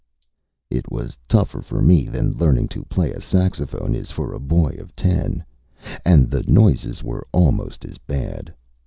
[0.71, 4.75] It was tougher for me than learning to play a saxophone is for a boy
[4.79, 5.43] of ten.
[6.03, 8.51] And the noises were almost as bad.